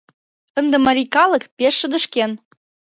[0.59, 2.31] Ынде марий калык пеш шыдешкен.